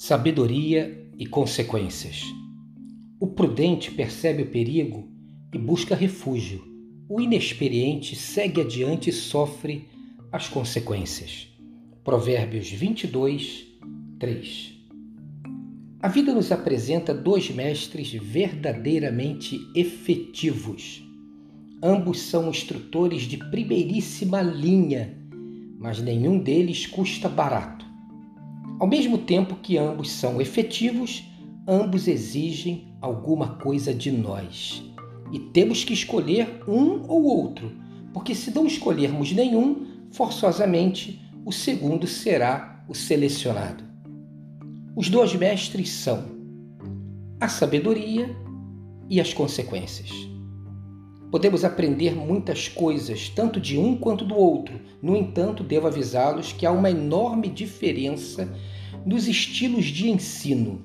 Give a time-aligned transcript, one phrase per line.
[0.00, 2.22] Sabedoria e consequências.
[3.18, 5.10] O prudente percebe o perigo
[5.52, 6.64] e busca refúgio.
[7.08, 9.88] O inexperiente segue adiante e sofre
[10.30, 11.48] as consequências.
[12.04, 13.66] Provérbios 22,
[14.20, 14.72] 3.
[16.00, 21.02] A vida nos apresenta dois mestres verdadeiramente efetivos.
[21.82, 25.18] Ambos são instrutores de primeiríssima linha,
[25.76, 27.87] mas nenhum deles custa barato.
[28.78, 31.24] Ao mesmo tempo que ambos são efetivos,
[31.66, 34.82] ambos exigem alguma coisa de nós.
[35.32, 37.72] E temos que escolher um ou outro,
[38.12, 43.82] porque se não escolhermos nenhum, forçosamente o segundo será o selecionado.
[44.94, 46.24] Os dois mestres são
[47.40, 48.34] a sabedoria
[49.10, 50.10] e as consequências.
[51.30, 54.80] Podemos aprender muitas coisas, tanto de um quanto do outro.
[55.02, 58.50] No entanto, devo avisá-los que há uma enorme diferença
[59.04, 60.80] nos estilos de ensino.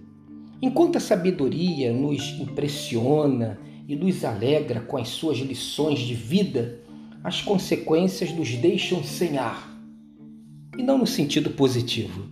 [0.61, 6.81] Enquanto a sabedoria nos impressiona e nos alegra com as suas lições de vida,
[7.23, 9.73] as consequências nos deixam sem ar.
[10.77, 12.29] E não no sentido positivo.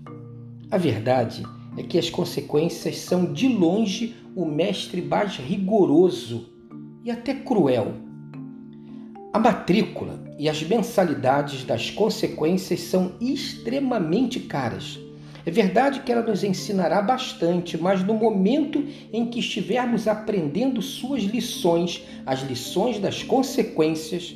[0.69, 1.43] A verdade
[1.77, 6.49] é que as consequências são de longe o mestre mais rigoroso
[7.03, 7.93] e até cruel.
[9.33, 14.99] A matrícula e as mensalidades das consequências são extremamente caras.
[15.45, 21.23] É verdade que ela nos ensinará bastante, mas no momento em que estivermos aprendendo suas
[21.23, 24.35] lições, as lições das consequências,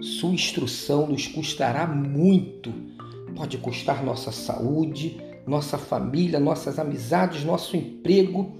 [0.00, 2.72] sua instrução nos custará muito.
[3.34, 8.52] Pode custar nossa saúde, nossa família, nossas amizades, nosso emprego,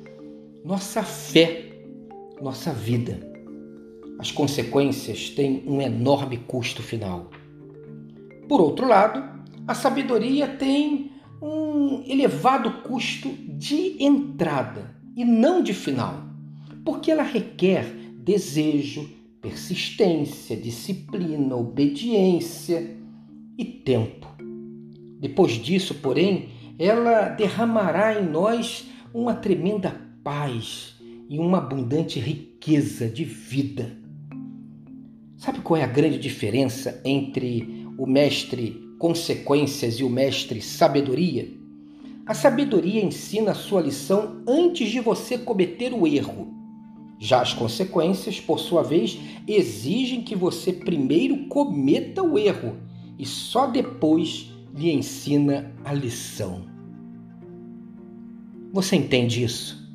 [0.64, 1.66] nossa fé,
[2.40, 3.33] nossa vida
[4.18, 7.30] as consequências têm um enorme custo final.
[8.48, 9.22] Por outro lado,
[9.66, 16.22] a sabedoria tem um elevado custo de entrada e não de final,
[16.84, 17.84] porque ela requer
[18.18, 22.96] desejo, persistência, disciplina, obediência
[23.58, 24.26] e tempo.
[25.20, 30.94] Depois disso, porém, ela derramará em nós uma tremenda paz
[31.28, 34.03] e uma abundante riqueza de vida.
[35.44, 41.46] Sabe qual é a grande diferença entre o mestre consequências e o mestre sabedoria?
[42.24, 46.50] A sabedoria ensina a sua lição antes de você cometer o erro.
[47.18, 52.78] Já as consequências, por sua vez, exigem que você primeiro cometa o erro
[53.18, 56.64] e só depois lhe ensina a lição.
[58.72, 59.86] Você entende isso?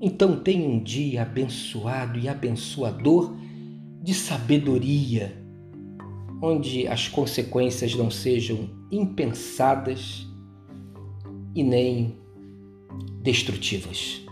[0.00, 3.36] Então tenha um dia abençoado e abençoador
[4.02, 5.36] de sabedoria,
[6.42, 10.26] onde as consequências não sejam impensadas
[11.54, 12.18] e nem
[13.22, 14.22] destrutivas.